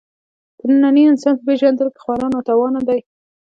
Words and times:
د 0.59 0.59
ننني 0.71 1.03
انسان 1.11 1.33
په 1.37 1.43
پېژندلو 1.47 1.89
کې 1.95 2.01
خورا 2.03 2.27
ناتوانه 2.35 2.81
دی. 2.87 2.99